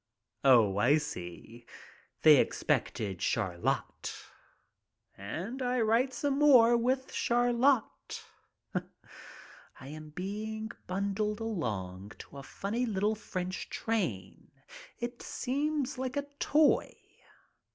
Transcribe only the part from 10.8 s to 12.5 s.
bundled along to a